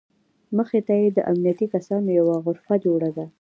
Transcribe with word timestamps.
مخې 0.57 0.79
ته 0.87 0.93
یې 1.01 1.07
د 1.13 1.19
امنیتي 1.31 1.65
کسانو 1.73 2.09
یوه 2.19 2.35
غرفه 2.45 2.75
جوړه 2.85 3.09
ده. 3.17 3.25